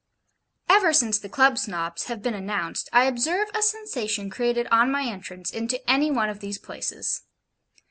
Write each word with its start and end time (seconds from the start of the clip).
Ever 0.67 0.93
since 0.93 1.19
the 1.19 1.29
Club 1.29 1.59
Snobs 1.59 2.05
have 2.05 2.23
been 2.23 2.33
announced, 2.33 2.89
I 2.91 3.03
observe 3.03 3.49
a 3.53 3.61
sensation 3.61 4.31
created 4.31 4.65
on 4.71 4.89
my 4.89 5.03
entrance 5.05 5.51
into 5.51 5.77
any 5.87 6.09
one 6.09 6.27
of 6.27 6.39
these 6.39 6.57
places. 6.57 7.21